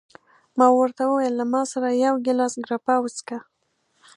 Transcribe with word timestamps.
ما 0.57 0.67
ورته 0.79 1.01
وویل: 1.05 1.33
له 1.39 1.45
ما 1.53 1.61
سره 1.71 1.87
یو 2.05 2.13
ګیلاس 2.25 2.53
ګراپا 2.65 2.95
وڅښه. 3.01 3.39